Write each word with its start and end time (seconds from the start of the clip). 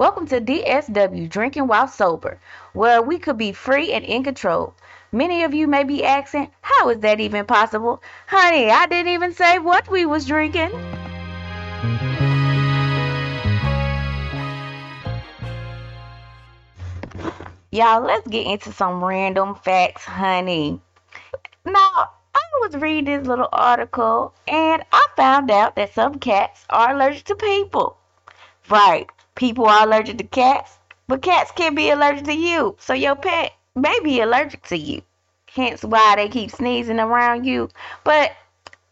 Welcome 0.00 0.26
to 0.28 0.40
DSW 0.40 1.28
Drinking 1.28 1.66
While 1.66 1.86
Sober, 1.86 2.38
where 2.72 3.02
we 3.02 3.18
could 3.18 3.36
be 3.36 3.52
free 3.52 3.92
and 3.92 4.02
in 4.02 4.24
control. 4.24 4.74
Many 5.12 5.44
of 5.44 5.52
you 5.52 5.66
may 5.66 5.84
be 5.84 6.04
asking, 6.04 6.50
how 6.62 6.88
is 6.88 7.00
that 7.00 7.20
even 7.20 7.44
possible? 7.44 8.02
Honey, 8.26 8.70
I 8.70 8.86
didn't 8.86 9.12
even 9.12 9.34
say 9.34 9.58
what 9.58 9.90
we 9.90 10.06
was 10.06 10.24
drinking. 10.24 10.70
Y'all, 17.72 18.02
let's 18.02 18.26
get 18.26 18.46
into 18.48 18.72
some 18.72 19.04
random 19.04 19.54
facts, 19.54 20.04
honey. 20.04 20.80
Now, 21.64 22.10
I 22.34 22.40
was 22.62 22.74
reading 22.74 23.04
this 23.04 23.28
little 23.28 23.48
article 23.52 24.34
and 24.48 24.82
I 24.90 25.06
found 25.16 25.52
out 25.52 25.76
that 25.76 25.94
some 25.94 26.18
cats 26.18 26.64
are 26.68 26.92
allergic 26.92 27.26
to 27.26 27.36
people. 27.36 27.96
Right, 28.68 29.08
people 29.36 29.66
are 29.66 29.84
allergic 29.84 30.18
to 30.18 30.24
cats, 30.24 30.78
but 31.06 31.22
cats 31.22 31.52
can 31.52 31.76
be 31.76 31.90
allergic 31.90 32.24
to 32.24 32.34
you. 32.34 32.74
So 32.80 32.92
your 32.92 33.14
pet 33.14 33.52
may 33.76 34.00
be 34.02 34.20
allergic 34.20 34.64
to 34.64 34.76
you. 34.76 35.02
Hence 35.46 35.84
why 35.84 36.16
they 36.16 36.28
keep 36.28 36.50
sneezing 36.50 36.98
around 36.98 37.44
you. 37.44 37.68
But 38.02 38.32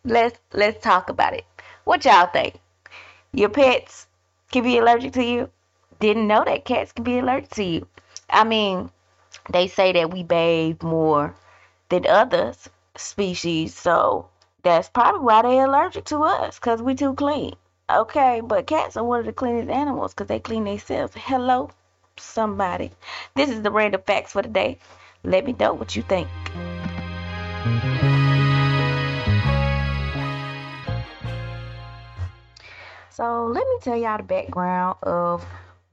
let's 0.04 0.38
let's 0.52 0.80
talk 0.84 1.08
about 1.08 1.34
it. 1.34 1.44
What 1.82 2.04
y'all 2.04 2.28
think? 2.28 2.60
Your 3.32 3.48
pets 3.48 4.06
can 4.52 4.62
be 4.62 4.78
allergic 4.78 5.14
to 5.14 5.24
you? 5.24 5.50
Didn't 5.98 6.28
know 6.28 6.44
that 6.44 6.64
cats 6.64 6.92
can 6.92 7.02
be 7.02 7.18
allergic 7.18 7.50
to 7.54 7.64
you. 7.64 7.88
I 8.30 8.44
mean, 8.44 8.90
they 9.50 9.68
say 9.68 9.92
that 9.92 10.12
we 10.12 10.22
bathe 10.22 10.82
more 10.82 11.34
than 11.88 12.06
others 12.06 12.68
species, 12.96 13.74
so 13.74 14.28
that's 14.62 14.88
probably 14.88 15.20
why 15.20 15.42
they're 15.42 15.66
allergic 15.66 16.04
to 16.06 16.18
us, 16.18 16.58
because 16.58 16.82
we 16.82 16.94
too 16.94 17.14
clean. 17.14 17.54
Okay, 17.90 18.42
but 18.44 18.66
cats 18.66 18.96
are 18.98 19.04
one 19.04 19.20
of 19.20 19.26
the 19.26 19.32
cleanest 19.32 19.70
animals 19.70 20.12
because 20.12 20.26
they 20.26 20.40
clean 20.40 20.64
themselves. 20.64 21.14
Hello, 21.16 21.70
somebody. 22.18 22.90
This 23.34 23.48
is 23.48 23.62
the 23.62 23.70
random 23.70 24.02
facts 24.06 24.32
for 24.32 24.42
the 24.42 24.48
day. 24.48 24.78
Let 25.24 25.46
me 25.46 25.54
know 25.58 25.72
what 25.72 25.96
you 25.96 26.02
think. 26.02 26.28
So, 33.10 33.46
let 33.46 33.66
me 33.66 33.78
tell 33.80 33.96
y'all 33.96 34.18
the 34.18 34.22
background 34.22 34.98
of 35.02 35.44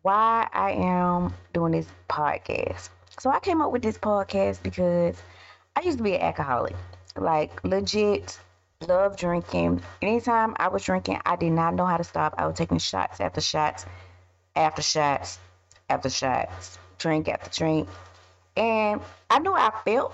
why 0.05 0.47
I 0.53 0.73
am 0.73 1.33
doing 1.51 1.71
this 1.71 1.87
podcast. 2.07 2.89
So, 3.19 3.31
I 3.31 3.39
came 3.39 3.59
up 3.59 3.71
with 3.71 3.81
this 3.81 3.97
podcast 3.97 4.61
because 4.61 5.15
I 5.75 5.81
used 5.81 5.97
to 5.97 6.03
be 6.03 6.13
an 6.13 6.21
alcoholic. 6.21 6.75
Like, 7.17 7.63
legit, 7.63 8.37
love 8.87 9.17
drinking. 9.17 9.81
Anytime 10.03 10.53
I 10.57 10.67
was 10.67 10.83
drinking, 10.83 11.21
I 11.25 11.35
did 11.35 11.53
not 11.53 11.73
know 11.73 11.87
how 11.87 11.97
to 11.97 12.03
stop. 12.03 12.35
I 12.37 12.45
was 12.45 12.55
taking 12.55 12.77
shots 12.77 13.19
after 13.19 13.41
shots, 13.41 13.87
after 14.55 14.83
shots, 14.83 15.39
after 15.89 16.11
shots, 16.11 16.77
drink 16.99 17.27
after 17.27 17.49
drink. 17.49 17.89
And 18.55 19.01
I 19.31 19.39
knew 19.39 19.53
I 19.53 19.71
felt 19.85 20.13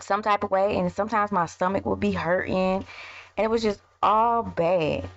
some 0.00 0.22
type 0.22 0.44
of 0.44 0.52
way, 0.52 0.76
and 0.76 0.92
sometimes 0.92 1.32
my 1.32 1.46
stomach 1.46 1.84
would 1.84 1.98
be 1.98 2.12
hurting, 2.12 2.54
and 3.36 3.44
it 3.44 3.50
was 3.50 3.62
just 3.62 3.80
all 4.04 4.44
bad. 4.44 5.08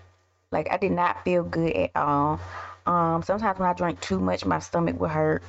Like 0.52 0.68
I 0.72 0.78
did 0.78 0.94
not 0.94 1.23
feel 1.23 1.44
good 1.44 1.73
at 1.73 1.92
all. 1.96 2.40
Um, 2.86 3.23
sometimes 3.23 3.59
when 3.59 3.69
I 3.69 3.73
drank 3.73 4.00
too 4.02 4.19
much, 4.19 4.45
my 4.45 4.59
stomach 4.59 5.00
would 5.00 5.11
hurt. 5.11 5.44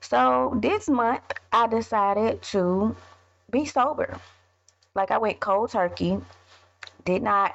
So 0.00 0.56
this 0.60 0.88
month, 0.88 1.22
I 1.52 1.66
decided 1.66 2.42
to 2.42 2.94
be 3.50 3.64
sober. 3.64 4.18
Like 4.94 5.10
I 5.10 5.18
went 5.18 5.40
cold 5.40 5.70
turkey, 5.70 6.18
did 7.04 7.22
not 7.22 7.54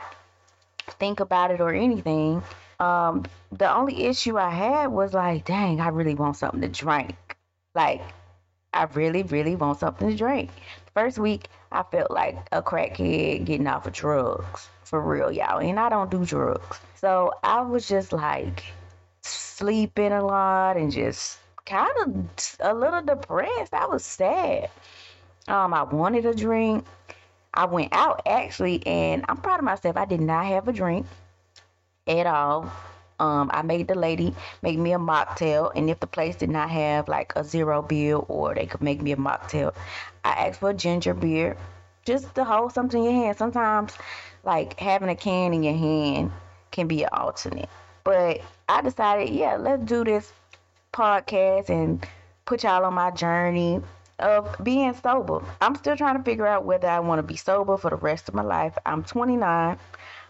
think 1.00 1.20
about 1.20 1.52
it 1.52 1.62
or 1.62 1.74
anything. 1.74 2.44
Um, 2.80 3.26
the 3.52 3.74
only 3.74 4.06
issue 4.06 4.38
I 4.38 4.50
had 4.50 4.88
was 4.88 5.14
like, 5.14 5.46
dang, 5.46 5.80
I 5.80 5.90
really 5.90 6.16
want 6.16 6.38
something 6.38 6.62
to 6.62 6.68
drink. 6.68 7.16
Like 7.76 8.02
I 8.74 8.84
really, 8.94 9.24
really 9.24 9.56
want 9.56 9.80
something 9.80 10.10
to 10.10 10.16
drink. 10.16 10.50
First 10.94 11.20
week, 11.20 11.48
I 11.72 11.84
felt 11.84 12.12
like 12.12 12.38
a 12.52 12.62
crackhead 12.62 13.46
getting 13.46 13.68
off 13.68 13.86
of 13.86 13.94
drugs. 13.94 14.68
For 14.84 15.00
real, 15.00 15.32
y'all. 15.32 15.60
And 15.60 15.80
I 15.80 15.90
don't 15.90 16.12
do 16.12 16.26
drugs. 16.26 16.80
So 16.96 17.34
I 17.44 17.62
was 17.62 17.88
just 17.88 18.12
like 18.12 18.64
sleeping 19.22 20.12
a 20.12 20.24
lot 20.24 20.78
and 20.78 20.92
just 20.92 21.40
kind 21.66 21.92
of 22.02 22.58
a 22.60 22.74
little 22.74 23.02
depressed. 23.02 23.74
I 23.74 23.86
was 23.86 24.04
sad. 24.04 24.70
Um, 25.48 25.74
I 25.74 25.84
wanted 25.84 26.26
a 26.26 26.34
drink. 26.34 26.86
I 27.54 27.66
went 27.66 27.90
out 27.92 28.22
actually, 28.26 28.86
and 28.86 29.26
I'm 29.28 29.38
proud 29.38 29.60
of 29.60 29.66
myself. 29.66 29.98
I 29.98 30.06
did 30.06 30.22
not 30.22 30.46
have 30.46 30.68
a 30.68 30.74
drink 30.74 31.06
at 32.08 32.26
all. 32.26 32.72
Um, 33.20 33.52
I 33.54 33.62
made 33.62 33.88
the 33.88 33.96
lady 33.96 34.34
make 34.64 34.80
me 34.80 34.94
a 34.94 34.98
mocktail, 34.98 35.72
and 35.76 35.90
if 35.90 36.00
the 36.00 36.08
place 36.08 36.36
did 36.36 36.50
not 36.50 36.72
have 36.72 37.08
like 37.08 37.34
a 37.36 37.44
zero 37.44 37.84
beer 37.84 38.16
or 38.16 38.56
they 38.56 38.66
could 38.66 38.82
make 38.82 39.02
me 39.02 39.12
a 39.12 39.16
mocktail, 39.16 39.76
I 40.24 40.48
asked 40.48 40.60
for 40.60 40.72
a 40.72 40.74
ginger 40.74 41.14
beer, 41.14 41.56
just 42.04 42.34
to 42.36 42.44
hold 42.44 42.74
something 42.74 43.04
in 43.04 43.14
your 43.14 43.24
hand. 43.26 43.38
Sometimes, 43.38 43.94
like 44.44 44.80
having 44.80 45.10
a 45.10 45.16
can 45.16 45.54
in 45.54 45.62
your 45.62 45.78
hand 45.78 46.32
can 46.72 46.88
be 46.88 47.04
an 47.04 47.10
alternate. 47.14 47.70
But 48.04 48.42
I 48.68 48.82
decided, 48.82 49.30
yeah, 49.30 49.56
let's 49.56 49.84
do 49.84 50.04
this 50.04 50.32
podcast 50.94 51.70
and 51.70 52.06
put 52.46 52.64
y'all 52.64 52.84
on 52.86 52.94
my 52.94 53.12
journey 53.12 53.82
of 54.20 54.56
being 54.64 54.94
sober. 54.94 55.44
I'm 55.60 55.76
still 55.76 55.96
trying 55.96 56.18
to 56.18 56.24
figure 56.24 56.48
out 56.48 56.66
whether 56.66 56.88
I 56.88 57.00
want 57.00 57.20
to 57.20 57.24
be 57.24 57.36
sober 57.36 57.78
for 57.78 57.90
the 57.90 57.96
rest 57.96 58.30
of 58.30 58.36
my 58.36 58.44
life. 58.44 58.78
I'm 58.86 59.04
29, 59.04 59.78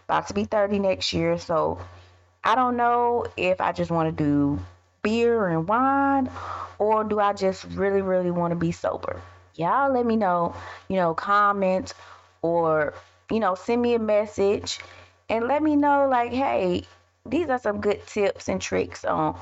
about 0.08 0.26
to 0.28 0.34
be 0.34 0.44
30 0.44 0.78
next 0.78 1.12
year, 1.12 1.38
so 1.38 1.78
I 2.44 2.54
don't 2.54 2.76
know 2.76 3.26
if 3.36 3.60
I 3.60 3.72
just 3.72 3.90
want 3.90 4.16
to 4.16 4.24
do 4.24 4.60
beer 5.02 5.48
and 5.48 5.68
wine 5.68 6.30
or 6.78 7.04
do 7.04 7.20
I 7.20 7.32
just 7.32 7.64
really, 7.64 8.02
really 8.02 8.30
want 8.30 8.52
to 8.52 8.56
be 8.56 8.72
sober. 8.72 9.20
Y'all 9.54 9.92
let 9.92 10.06
me 10.06 10.16
know, 10.16 10.54
you 10.88 10.96
know, 10.96 11.14
comment 11.14 11.94
or, 12.40 12.94
you 13.30 13.40
know, 13.40 13.54
send 13.54 13.82
me 13.82 13.94
a 13.94 13.98
message 13.98 14.78
and 15.28 15.46
let 15.46 15.62
me 15.62 15.76
know, 15.76 16.08
like, 16.08 16.32
hey, 16.32 16.84
these 17.26 17.48
are 17.48 17.58
some 17.58 17.80
good 17.80 18.06
tips 18.06 18.48
and 18.48 18.60
tricks 18.60 19.04
on 19.04 19.38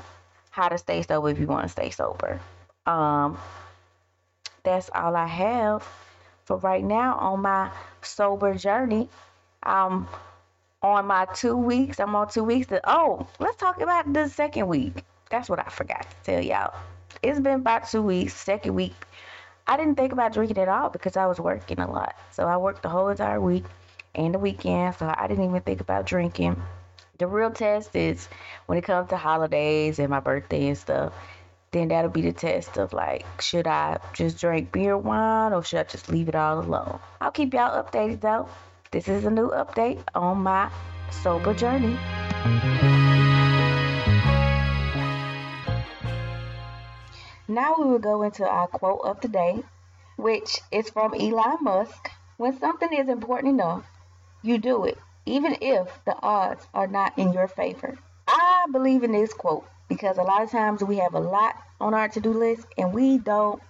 how 0.51 0.67
to 0.69 0.77
stay 0.77 1.01
sober 1.01 1.29
if 1.29 1.39
you 1.39 1.47
want 1.47 1.63
to 1.63 1.69
stay 1.69 1.89
sober. 1.89 2.39
Um, 2.85 3.37
that's 4.63 4.89
all 4.93 5.15
I 5.15 5.27
have 5.27 5.87
for 6.45 6.57
right 6.57 6.83
now 6.83 7.15
on 7.17 7.41
my 7.41 7.71
sober 8.01 8.53
journey. 8.55 9.09
Um, 9.63 10.07
on 10.81 11.05
my 11.05 11.25
two 11.33 11.55
weeks. 11.55 11.99
I'm 11.99 12.15
on 12.15 12.29
two 12.29 12.43
weeks. 12.43 12.67
To, 12.67 12.81
oh, 12.85 13.27
let's 13.39 13.57
talk 13.57 13.81
about 13.81 14.11
the 14.11 14.27
second 14.27 14.67
week. 14.67 15.03
That's 15.29 15.49
what 15.49 15.59
I 15.59 15.69
forgot 15.69 16.01
to 16.09 16.15
tell 16.23 16.41
y'all. 16.41 16.73
It's 17.21 17.39
been 17.39 17.59
about 17.59 17.87
two 17.87 18.01
weeks. 18.01 18.33
Second 18.33 18.73
week, 18.73 18.95
I 19.67 19.77
didn't 19.77 19.95
think 19.95 20.11
about 20.11 20.33
drinking 20.33 20.57
at 20.57 20.67
all 20.67 20.89
because 20.89 21.17
I 21.17 21.27
was 21.27 21.39
working 21.39 21.79
a 21.79 21.89
lot. 21.89 22.15
So 22.31 22.47
I 22.47 22.57
worked 22.57 22.83
the 22.83 22.89
whole 22.89 23.09
entire 23.09 23.39
week 23.39 23.65
and 24.15 24.33
the 24.33 24.39
weekend. 24.39 24.95
So 24.95 25.13
I 25.15 25.27
didn't 25.27 25.45
even 25.45 25.61
think 25.61 25.81
about 25.81 26.05
drinking. 26.05 26.61
The 27.21 27.27
real 27.27 27.51
test 27.51 27.95
is 27.95 28.27
when 28.65 28.79
it 28.79 28.83
comes 28.83 29.09
to 29.09 29.15
holidays 29.15 29.99
and 29.99 30.09
my 30.09 30.19
birthday 30.19 30.69
and 30.69 30.75
stuff. 30.75 31.13
Then 31.69 31.89
that'll 31.89 32.09
be 32.09 32.23
the 32.23 32.33
test 32.33 32.77
of 32.77 32.93
like, 32.93 33.27
should 33.39 33.67
I 33.67 33.99
just 34.11 34.39
drink 34.39 34.71
beer, 34.71 34.97
wine, 34.97 35.53
or 35.53 35.61
should 35.61 35.81
I 35.81 35.83
just 35.83 36.09
leave 36.09 36.29
it 36.29 36.33
all 36.33 36.57
alone? 36.61 36.99
I'll 37.21 37.29
keep 37.29 37.53
y'all 37.53 37.83
updated 37.83 38.21
though. 38.21 38.49
This 38.89 39.07
is 39.07 39.23
a 39.25 39.29
new 39.29 39.51
update 39.51 40.01
on 40.15 40.39
my 40.39 40.71
sober 41.11 41.53
journey. 41.53 41.95
Now 47.47 47.75
we 47.77 47.85
will 47.85 47.99
go 47.99 48.23
into 48.23 48.49
our 48.49 48.65
quote 48.65 49.01
of 49.03 49.21
the 49.21 49.27
day, 49.27 49.61
which 50.15 50.59
is 50.71 50.89
from 50.89 51.13
Elon 51.13 51.57
Musk. 51.61 52.09
When 52.37 52.57
something 52.59 52.91
is 52.91 53.09
important 53.09 53.53
enough, 53.53 53.85
you 54.41 54.57
do 54.57 54.85
it, 54.85 54.97
even 55.31 55.55
if 55.61 55.87
the 56.05 56.15
odds 56.21 56.67
are 56.73 56.87
not 56.87 57.17
in 57.17 57.31
your 57.31 57.47
favor. 57.47 57.97
I 58.27 58.65
believe 58.71 59.03
in 59.03 59.13
this 59.13 59.33
quote 59.33 59.65
because 59.87 60.17
a 60.17 60.23
lot 60.23 60.41
of 60.41 60.51
times 60.51 60.83
we 60.83 60.97
have 60.97 61.13
a 61.13 61.19
lot 61.19 61.55
on 61.79 61.93
our 61.93 62.09
to-do 62.09 62.33
list 62.33 62.65
and 62.77 62.93
we 62.93 63.17
don't 63.17 63.61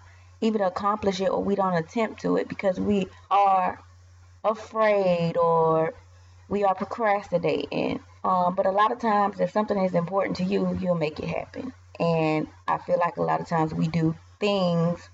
even 0.41 0.61
accomplish 0.61 1.21
it 1.21 1.29
or 1.29 1.43
we 1.43 1.55
don't 1.55 1.73
attempt 1.73 2.21
to 2.21 2.35
it 2.35 2.49
because 2.49 2.79
we 2.79 3.07
are 3.29 3.79
afraid 4.43 5.37
or 5.37 5.93
we 6.49 6.63
are 6.63 6.75
procrastinating. 6.75 7.99
Um, 8.23 8.55
but 8.55 8.65
a 8.65 8.71
lot 8.71 8.91
of 8.91 8.99
times, 8.99 9.39
if 9.39 9.51
something 9.51 9.77
is 9.77 9.93
important 9.93 10.37
to 10.37 10.43
you, 10.43 10.77
you'll 10.81 10.95
make 10.95 11.19
it 11.19 11.27
happen. 11.27 11.73
And 11.99 12.47
I 12.67 12.79
feel 12.79 12.97
like 12.99 13.17
a 13.17 13.23
lot 13.23 13.39
of 13.39 13.47
times 13.47 13.73
we 13.73 13.87
do 13.87 14.15
things 14.39 15.09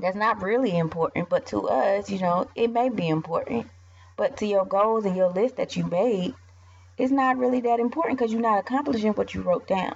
that's 0.00 0.16
not 0.16 0.42
really 0.42 0.76
important, 0.76 1.28
but 1.28 1.46
to 1.46 1.68
us, 1.68 2.10
you 2.10 2.18
know, 2.18 2.48
it 2.54 2.68
may 2.70 2.88
be 2.88 3.08
important. 3.08 3.68
But 4.20 4.36
to 4.36 4.46
your 4.46 4.66
goals 4.66 5.06
and 5.06 5.16
your 5.16 5.30
list 5.30 5.56
that 5.56 5.76
you 5.76 5.86
made, 5.86 6.34
it's 6.98 7.10
not 7.10 7.38
really 7.38 7.62
that 7.62 7.80
important 7.80 8.18
because 8.18 8.30
you're 8.30 8.42
not 8.42 8.58
accomplishing 8.58 9.12
what 9.12 9.32
you 9.32 9.40
wrote 9.40 9.66
down. 9.66 9.94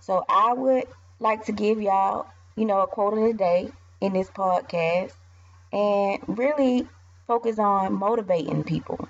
So 0.00 0.24
I 0.26 0.54
would 0.54 0.84
like 1.20 1.44
to 1.44 1.52
give 1.52 1.78
y'all, 1.78 2.28
you 2.56 2.64
know, 2.64 2.80
a 2.80 2.86
quote 2.86 3.12
of 3.12 3.22
the 3.22 3.34
day 3.34 3.70
in 4.00 4.14
this 4.14 4.30
podcast 4.30 5.12
and 5.70 6.22
really 6.26 6.88
focus 7.26 7.58
on 7.58 7.92
motivating 7.92 8.64
people 8.64 9.06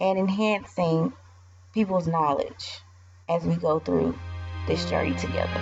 and 0.00 0.16
enhancing 0.16 1.12
people's 1.74 2.06
knowledge 2.06 2.82
as 3.28 3.42
we 3.42 3.56
go 3.56 3.80
through 3.80 4.16
this 4.68 4.88
journey 4.88 5.16
together. 5.16 5.60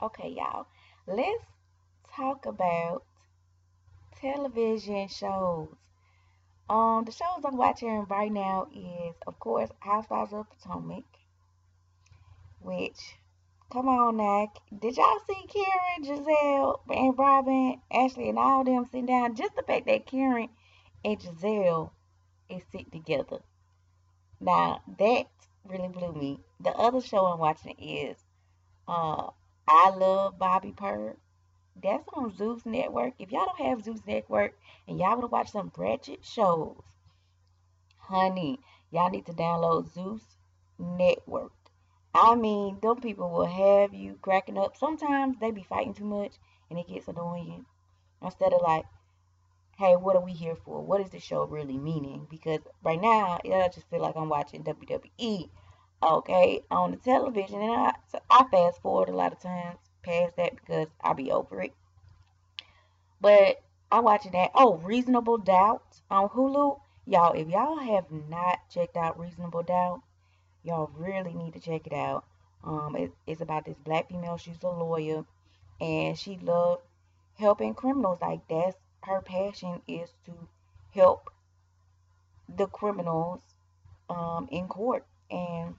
Okay, 0.00 0.28
y'all, 0.28 0.68
let's 1.08 1.44
talk 2.14 2.46
about 2.46 3.02
television 4.20 5.08
shows. 5.08 5.68
Um, 6.68 7.04
the 7.04 7.12
shows 7.12 7.44
I'm 7.44 7.56
watching 7.56 8.06
right 8.08 8.30
now 8.30 8.68
is, 8.74 9.14
of 9.26 9.38
course, 9.40 9.70
Housewives 9.80 10.32
of 10.32 10.46
Potomac, 10.50 11.04
which, 12.60 13.16
come 13.72 13.88
on 13.88 14.16
now, 14.18 14.52
did 14.78 14.96
y'all 14.96 15.18
see 15.26 15.46
Karen, 15.48 16.04
Gizelle, 16.04 16.80
and 16.88 17.18
Robyn, 17.18 17.80
Ashley, 17.92 18.28
and 18.28 18.38
all 18.38 18.62
them 18.62 18.84
sitting 18.84 19.06
down? 19.06 19.34
Just 19.34 19.56
the 19.56 19.62
fact 19.62 19.86
that 19.86 20.06
Karen 20.06 20.48
and 21.04 21.18
Gizelle 21.18 21.90
is 22.48 22.62
sitting 22.70 22.90
together. 22.90 23.40
Now, 24.40 24.82
that 24.98 25.26
really 25.64 25.88
blew 25.88 26.12
me. 26.12 26.40
The 26.60 26.70
other 26.70 27.00
show 27.00 27.26
I'm 27.26 27.38
watching 27.38 27.76
is 27.78 28.16
uh, 28.86 29.30
I 29.66 29.90
Love 29.90 30.38
Bobby 30.38 30.72
Purr. 30.72 31.16
That's 31.82 32.08
on 32.12 32.36
Zeus 32.36 32.66
Network. 32.66 33.14
If 33.18 33.32
y'all 33.32 33.46
don't 33.46 33.68
have 33.68 33.84
Zeus 33.84 34.00
Network 34.06 34.58
and 34.86 34.98
y'all 34.98 35.10
want 35.10 35.22
to 35.22 35.26
watch 35.28 35.50
some 35.50 35.72
ratchet 35.76 36.24
shows, 36.24 36.82
honey, 37.96 38.60
y'all 38.90 39.10
need 39.10 39.26
to 39.26 39.32
download 39.32 39.92
Zeus 39.92 40.22
Network. 40.78 41.52
I 42.14 42.34
mean, 42.34 42.78
them 42.82 43.00
people 43.00 43.30
will 43.30 43.46
have 43.46 43.94
you 43.94 44.18
cracking 44.20 44.58
up. 44.58 44.76
Sometimes 44.76 45.38
they 45.38 45.52
be 45.52 45.62
fighting 45.62 45.94
too 45.94 46.04
much 46.04 46.32
and 46.68 46.78
it 46.78 46.88
gets 46.88 47.08
annoying. 47.08 47.64
Instead 48.20 48.52
of 48.52 48.60
like, 48.62 48.84
hey, 49.78 49.96
what 49.96 50.16
are 50.16 50.24
we 50.24 50.32
here 50.32 50.56
for? 50.56 50.82
What 50.82 51.00
is 51.00 51.10
the 51.10 51.20
show 51.20 51.44
really 51.44 51.78
meaning? 51.78 52.26
Because 52.28 52.60
right 52.82 53.00
now, 53.00 53.38
I 53.42 53.68
just 53.72 53.88
feel 53.88 54.02
like 54.02 54.16
I'm 54.16 54.28
watching 54.28 54.64
WWE, 54.64 55.48
okay, 56.02 56.60
on 56.70 56.90
the 56.90 56.96
television, 56.98 57.62
and 57.62 57.72
I, 57.72 57.94
so 58.08 58.20
I 58.30 58.44
fast 58.50 58.82
forward 58.82 59.08
a 59.08 59.16
lot 59.16 59.32
of 59.32 59.40
times 59.40 59.78
past 60.02 60.36
that 60.36 60.54
because 60.56 60.88
I'll 61.00 61.14
be 61.14 61.30
over 61.30 61.62
it. 61.62 61.72
But 63.20 63.62
I'm 63.92 64.04
watching 64.04 64.32
that. 64.32 64.50
Oh, 64.54 64.76
Reasonable 64.76 65.38
Doubt 65.38 65.82
on 66.10 66.28
Hulu. 66.28 66.80
Y'all, 67.06 67.32
if 67.32 67.48
y'all 67.48 67.78
have 67.78 68.10
not 68.10 68.58
checked 68.72 68.96
out 68.96 69.18
Reasonable 69.18 69.62
Doubt, 69.62 70.02
y'all 70.62 70.90
really 70.96 71.34
need 71.34 71.54
to 71.54 71.60
check 71.60 71.86
it 71.86 71.92
out. 71.92 72.24
Um, 72.62 72.94
it, 72.96 73.12
it's 73.26 73.40
about 73.40 73.64
this 73.64 73.76
black 73.84 74.08
female. 74.08 74.36
She's 74.36 74.62
a 74.62 74.68
lawyer, 74.68 75.24
and 75.80 76.18
she 76.18 76.38
loves 76.38 76.82
helping 77.38 77.74
criminals. 77.74 78.18
Like 78.20 78.46
that's 78.48 78.76
her 79.02 79.20
passion 79.22 79.80
is 79.88 80.10
to 80.26 80.32
help 80.94 81.30
the 82.54 82.66
criminals 82.66 83.40
um, 84.08 84.48
in 84.50 84.68
court, 84.68 85.04
and 85.30 85.74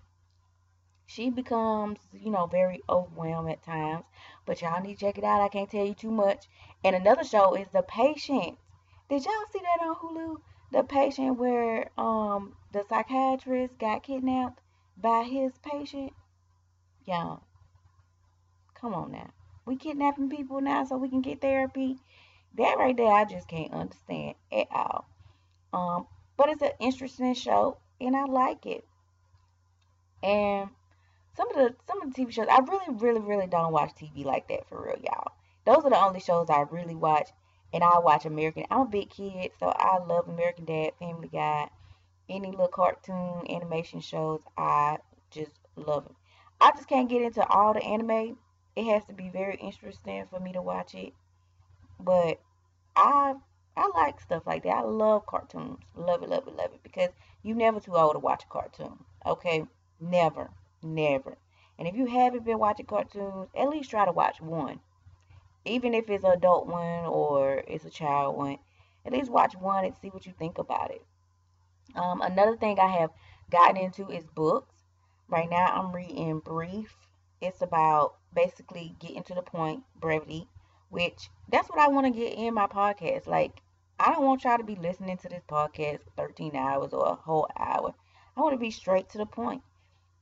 she 1.13 1.29
becomes, 1.29 1.99
you 2.13 2.31
know, 2.31 2.45
very 2.45 2.81
overwhelmed 2.87 3.51
at 3.51 3.63
times. 3.63 4.05
But 4.45 4.61
y'all 4.61 4.81
need 4.81 4.95
to 4.95 5.05
check 5.05 5.17
it 5.17 5.23
out. 5.23 5.41
I 5.41 5.49
can't 5.49 5.69
tell 5.69 5.85
you 5.85 5.93
too 5.93 6.11
much. 6.11 6.45
And 6.83 6.95
another 6.95 7.23
show 7.23 7.55
is 7.55 7.67
The 7.73 7.83
Patient. 7.83 8.57
Did 9.09 9.25
y'all 9.25 9.45
see 9.51 9.59
that 9.59 9.85
on 9.85 9.95
Hulu? 9.95 10.41
The 10.71 10.83
Patient, 10.83 11.37
where 11.37 11.89
um 11.97 12.53
the 12.71 12.85
psychiatrist 12.87 13.77
got 13.77 14.03
kidnapped 14.03 14.61
by 14.95 15.23
his 15.23 15.51
patient. 15.57 16.13
Y'all, 17.05 17.43
come 18.73 18.93
on 18.93 19.11
now. 19.11 19.31
We 19.65 19.75
kidnapping 19.75 20.29
people 20.29 20.61
now 20.61 20.85
so 20.85 20.97
we 20.97 21.09
can 21.09 21.21
get 21.21 21.41
therapy. 21.41 21.97
That 22.57 22.77
right 22.77 22.95
there, 22.95 23.11
I 23.11 23.25
just 23.25 23.49
can't 23.49 23.73
understand 23.73 24.35
at 24.51 24.67
all. 24.71 25.09
Um, 25.73 26.07
but 26.37 26.49
it's 26.49 26.61
an 26.61 26.71
interesting 26.79 27.33
show, 27.33 27.77
and 27.99 28.15
I 28.15 28.25
like 28.25 28.65
it. 28.65 28.85
And 30.23 30.69
some 31.35 31.49
of 31.49 31.55
the 31.55 31.75
some 31.87 32.01
of 32.01 32.13
the 32.13 32.21
TV 32.21 32.31
shows 32.31 32.47
I 32.49 32.59
really, 32.59 32.95
really, 32.95 33.21
really 33.21 33.47
don't 33.47 33.71
watch 33.71 33.91
TV 33.95 34.25
like 34.25 34.47
that 34.49 34.67
for 34.67 34.83
real, 34.83 34.99
y'all. 35.03 35.31
Those 35.65 35.83
are 35.85 35.89
the 35.89 36.03
only 36.03 36.19
shows 36.19 36.49
I 36.49 36.61
really 36.69 36.95
watch, 36.95 37.29
and 37.73 37.83
I 37.83 37.99
watch 37.99 38.25
American. 38.25 38.65
I'm 38.69 38.81
a 38.81 38.85
big 38.85 39.09
kid, 39.09 39.51
so 39.59 39.67
I 39.67 39.99
love 39.99 40.27
American 40.27 40.65
Dad, 40.65 40.93
Family 40.99 41.27
Guy, 41.27 41.69
any 42.29 42.51
little 42.51 42.67
cartoon 42.67 43.43
animation 43.49 44.01
shows. 44.01 44.41
I 44.57 44.97
just 45.29 45.51
love 45.75 46.05
them. 46.05 46.15
I 46.59 46.71
just 46.71 46.87
can't 46.87 47.09
get 47.09 47.21
into 47.21 47.45
all 47.47 47.73
the 47.73 47.83
anime. 47.83 48.37
It 48.75 48.85
has 48.85 49.03
to 49.05 49.13
be 49.13 49.29
very 49.29 49.55
interesting 49.55 50.25
for 50.29 50.39
me 50.39 50.53
to 50.53 50.61
watch 50.61 50.95
it. 50.95 51.13
But 51.99 52.39
I 52.95 53.35
I 53.75 53.89
like 53.95 54.19
stuff 54.19 54.43
like 54.45 54.63
that. 54.63 54.75
I 54.75 54.81
love 54.81 55.25
cartoons. 55.25 55.79
Love 55.95 56.23
it, 56.23 56.29
love 56.29 56.47
it, 56.47 56.55
love 56.55 56.73
it. 56.73 56.83
Because 56.83 57.09
you 57.41 57.55
never 57.55 57.79
too 57.79 57.95
old 57.95 58.13
to 58.13 58.19
watch 58.19 58.43
a 58.43 58.47
cartoon. 58.47 59.05
Okay? 59.25 59.63
Never. 59.99 60.51
Never. 60.83 61.37
And 61.77 61.87
if 61.87 61.95
you 61.95 62.05
haven't 62.05 62.45
been 62.45 62.59
watching 62.59 62.85
cartoons, 62.85 63.49
at 63.55 63.69
least 63.69 63.89
try 63.89 64.05
to 64.05 64.11
watch 64.11 64.41
one. 64.41 64.79
Even 65.65 65.93
if 65.93 66.09
it's 66.09 66.23
an 66.23 66.31
adult 66.31 66.67
one 66.67 67.05
or 67.05 67.63
it's 67.67 67.85
a 67.85 67.89
child 67.89 68.35
one, 68.35 68.57
at 69.05 69.13
least 69.13 69.29
watch 69.29 69.55
one 69.55 69.85
and 69.85 69.95
see 69.95 70.09
what 70.09 70.25
you 70.25 70.33
think 70.37 70.57
about 70.57 70.91
it. 70.91 71.05
Um, 71.95 72.21
another 72.21 72.55
thing 72.55 72.79
I 72.79 72.87
have 72.87 73.11
gotten 73.49 73.77
into 73.77 74.09
is 74.09 74.25
books. 74.25 74.73
Right 75.27 75.49
now, 75.49 75.65
I'm 75.65 75.95
reading 75.95 76.39
Brief. 76.39 76.95
It's 77.41 77.61
about 77.61 78.15
basically 78.33 78.95
getting 78.99 79.23
to 79.23 79.33
the 79.33 79.41
point, 79.41 79.83
brevity, 79.99 80.47
which 80.89 81.29
that's 81.49 81.69
what 81.69 81.79
I 81.79 81.87
want 81.87 82.05
to 82.05 82.19
get 82.19 82.33
in 82.33 82.53
my 82.53 82.67
podcast. 82.67 83.27
Like, 83.27 83.61
I 83.99 84.11
don't 84.13 84.25
want 84.25 84.43
y'all 84.43 84.57
to 84.57 84.63
be 84.63 84.75
listening 84.75 85.17
to 85.17 85.29
this 85.29 85.43
podcast 85.47 85.99
13 86.17 86.55
hours 86.55 86.93
or 86.93 87.07
a 87.07 87.15
whole 87.15 87.47
hour. 87.57 87.93
I 88.35 88.41
want 88.41 88.53
to 88.53 88.59
be 88.59 88.71
straight 88.71 89.09
to 89.09 89.17
the 89.17 89.25
point. 89.25 89.63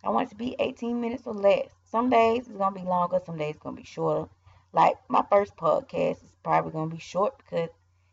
I 0.03 0.09
want 0.09 0.27
it 0.27 0.29
to 0.31 0.35
be 0.35 0.55
18 0.59 0.99
minutes 0.99 1.23
or 1.25 1.33
less. 1.33 1.69
Some 1.85 2.09
days 2.09 2.47
it's 2.47 2.57
going 2.57 2.73
to 2.73 2.79
be 2.79 2.85
longer, 2.85 3.19
some 3.25 3.37
days 3.37 3.55
it's 3.55 3.63
going 3.63 3.75
to 3.75 3.81
be 3.81 3.85
shorter. 3.85 4.29
Like 4.71 4.95
my 5.09 5.23
first 5.29 5.55
podcast 5.57 6.23
is 6.23 6.31
probably 6.43 6.71
going 6.71 6.89
to 6.89 6.95
be 6.95 7.01
short 7.01 7.37
because, 7.37 7.69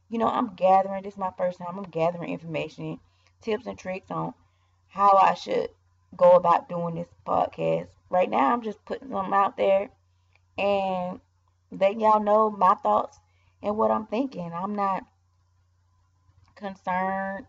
you 0.08 0.18
know, 0.18 0.28
I'm 0.28 0.54
gathering, 0.54 1.02
this 1.02 1.14
is 1.14 1.18
my 1.18 1.32
first 1.36 1.58
time, 1.58 1.78
I'm 1.78 1.84
gathering 1.84 2.32
information, 2.32 2.98
tips 3.40 3.66
and 3.66 3.78
tricks 3.78 4.10
on 4.10 4.34
how 4.88 5.16
I 5.16 5.34
should 5.34 5.70
go 6.16 6.32
about 6.32 6.68
doing 6.68 6.94
this 6.94 7.08
podcast. 7.26 7.88
Right 8.08 8.30
now, 8.30 8.52
I'm 8.52 8.62
just 8.62 8.84
putting 8.84 9.10
them 9.10 9.32
out 9.32 9.56
there 9.56 9.90
and 10.56 11.20
letting 11.70 12.00
y'all 12.00 12.22
know 12.22 12.50
my 12.50 12.74
thoughts 12.74 13.18
and 13.62 13.76
what 13.76 13.90
I'm 13.90 14.06
thinking. 14.06 14.52
I'm 14.54 14.74
not 14.74 15.04
concerned 16.54 17.46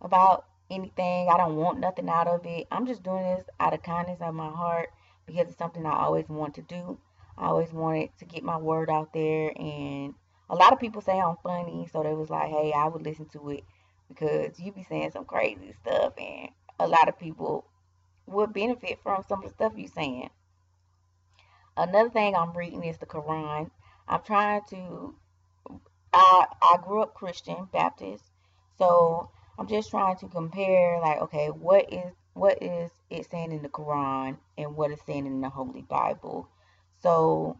about 0.00 0.44
anything. 0.70 1.28
I 1.28 1.36
don't 1.36 1.56
want 1.56 1.80
nothing 1.80 2.08
out 2.08 2.28
of 2.28 2.44
it. 2.44 2.66
I'm 2.70 2.86
just 2.86 3.02
doing 3.02 3.22
this 3.22 3.46
out 3.58 3.74
of 3.74 3.82
kindness 3.82 4.20
of 4.20 4.34
my 4.34 4.50
heart 4.50 4.90
because 5.26 5.48
it's 5.48 5.58
something 5.58 5.84
I 5.84 6.04
always 6.04 6.28
want 6.28 6.54
to 6.54 6.62
do. 6.62 6.98
I 7.36 7.46
always 7.46 7.72
wanted 7.72 8.10
to 8.18 8.24
get 8.24 8.42
my 8.42 8.56
word 8.56 8.90
out 8.90 9.12
there 9.12 9.52
and 9.56 10.14
a 10.48 10.54
lot 10.54 10.72
of 10.72 10.80
people 10.80 11.00
say 11.00 11.18
I'm 11.18 11.36
funny, 11.42 11.88
so 11.92 12.02
they 12.02 12.12
was 12.12 12.28
like, 12.28 12.50
"Hey, 12.50 12.72
I 12.72 12.88
would 12.88 13.02
listen 13.02 13.26
to 13.30 13.50
it 13.50 13.64
because 14.08 14.58
you 14.58 14.72
be 14.72 14.82
saying 14.82 15.12
some 15.12 15.24
crazy 15.24 15.72
stuff 15.72 16.14
and 16.18 16.50
a 16.78 16.88
lot 16.88 17.08
of 17.08 17.18
people 17.18 17.66
would 18.26 18.52
benefit 18.52 18.98
from 19.02 19.22
some 19.28 19.38
of 19.40 19.44
the 19.44 19.54
stuff 19.54 19.74
you're 19.76 19.88
saying." 19.88 20.30
Another 21.76 22.10
thing 22.10 22.34
I'm 22.34 22.56
reading 22.56 22.84
is 22.84 22.98
the 22.98 23.06
Quran. 23.06 23.70
I'm 24.08 24.22
trying 24.22 24.62
to 24.70 25.14
I 26.12 26.46
I 26.60 26.76
grew 26.82 27.02
up 27.02 27.14
Christian 27.14 27.68
Baptist, 27.72 28.24
so 28.76 29.30
I'm 29.60 29.66
just 29.66 29.90
trying 29.90 30.16
to 30.16 30.26
compare 30.26 30.98
like 31.00 31.20
okay, 31.20 31.48
what 31.48 31.92
is 31.92 32.14
what 32.32 32.62
is 32.62 32.90
it 33.10 33.30
saying 33.30 33.52
in 33.52 33.62
the 33.62 33.68
Quran 33.68 34.38
and 34.56 34.74
what 34.74 34.90
is 34.90 35.00
saying 35.06 35.26
in 35.26 35.42
the 35.42 35.50
Holy 35.50 35.82
Bible. 35.82 36.48
So 37.02 37.58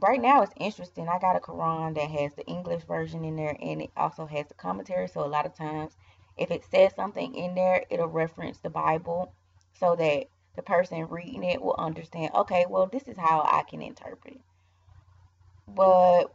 right 0.00 0.22
now 0.22 0.40
it's 0.40 0.54
interesting. 0.56 1.06
I 1.06 1.18
got 1.18 1.36
a 1.36 1.40
Quran 1.40 1.96
that 1.96 2.10
has 2.10 2.32
the 2.32 2.46
English 2.46 2.84
version 2.84 3.26
in 3.26 3.36
there 3.36 3.54
and 3.60 3.82
it 3.82 3.90
also 3.94 4.24
has 4.24 4.46
the 4.48 4.54
commentary. 4.54 5.06
So 5.06 5.22
a 5.22 5.28
lot 5.28 5.44
of 5.44 5.54
times 5.54 5.92
if 6.38 6.50
it 6.50 6.64
says 6.70 6.94
something 6.96 7.34
in 7.34 7.54
there, 7.54 7.84
it'll 7.90 8.08
reference 8.08 8.56
the 8.60 8.70
Bible 8.70 9.30
so 9.78 9.94
that 9.96 10.28
the 10.56 10.62
person 10.62 11.06
reading 11.10 11.44
it 11.44 11.60
will 11.60 11.76
understand, 11.76 12.30
okay, 12.34 12.64
well, 12.70 12.86
this 12.86 13.06
is 13.06 13.18
how 13.18 13.42
I 13.42 13.64
can 13.68 13.82
interpret 13.82 14.36
it. 14.36 14.40
But 15.68 16.34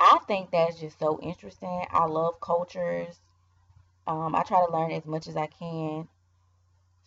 I 0.00 0.18
think 0.26 0.50
that's 0.50 0.80
just 0.80 0.98
so 0.98 1.20
interesting. 1.20 1.84
I 1.90 2.06
love 2.06 2.40
cultures. 2.40 3.20
Um, 4.06 4.34
I 4.34 4.42
try 4.42 4.64
to 4.64 4.72
learn 4.72 4.92
as 4.92 5.04
much 5.04 5.28
as 5.28 5.36
I 5.36 5.46
can. 5.46 6.08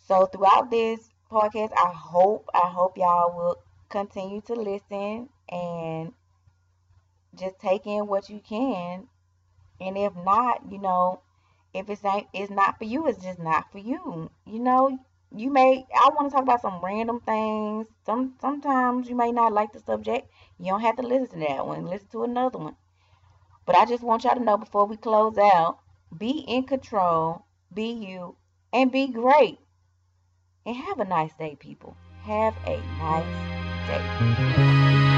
So 0.06 0.26
throughout 0.26 0.70
this 0.70 1.10
podcast, 1.30 1.72
I 1.76 1.92
hope 1.92 2.48
I 2.54 2.68
hope 2.68 2.96
y'all 2.96 3.36
will 3.36 3.56
continue 3.88 4.40
to 4.42 4.54
listen 4.54 5.28
and 5.48 6.12
just 7.34 7.58
take 7.58 7.86
in 7.86 8.06
what 8.06 8.28
you 8.28 8.40
can. 8.40 9.08
And 9.80 9.98
if 9.98 10.14
not, 10.14 10.70
you 10.70 10.78
know, 10.78 11.20
if 11.72 11.90
it's 11.90 12.04
ain't 12.04 12.28
it's 12.32 12.50
not 12.50 12.78
for 12.78 12.84
you, 12.84 13.08
it's 13.08 13.22
just 13.22 13.40
not 13.40 13.72
for 13.72 13.78
you. 13.78 14.30
You 14.46 14.60
know, 14.60 14.98
you 15.34 15.50
may 15.50 15.84
I 15.94 16.10
want 16.14 16.30
to 16.30 16.34
talk 16.34 16.44
about 16.44 16.62
some 16.62 16.80
random 16.84 17.20
things. 17.20 17.88
Some 18.06 18.34
sometimes 18.40 19.08
you 19.08 19.16
may 19.16 19.32
not 19.32 19.52
like 19.52 19.72
the 19.72 19.80
subject. 19.80 20.30
You 20.60 20.66
don't 20.66 20.80
have 20.82 20.96
to 20.96 21.02
listen 21.02 21.40
to 21.40 21.46
that 21.48 21.66
one. 21.66 21.86
Listen 21.86 22.08
to 22.12 22.22
another 22.22 22.58
one. 22.58 22.76
But 23.66 23.76
I 23.76 23.86
just 23.86 24.02
want 24.02 24.24
y'all 24.24 24.34
to 24.34 24.42
know 24.42 24.56
before 24.56 24.86
we 24.86 24.96
close 24.96 25.38
out, 25.38 25.78
be 26.16 26.44
in 26.46 26.64
control, 26.64 27.46
be 27.72 27.90
you, 27.90 28.36
and 28.72 28.92
be 28.92 29.08
great. 29.08 29.58
And 30.66 30.76
have 30.76 31.00
a 31.00 31.04
nice 31.04 31.34
day, 31.34 31.56
people. 31.58 31.96
Have 32.22 32.54
a 32.66 32.80
nice 32.98 33.24
day. 33.86 35.10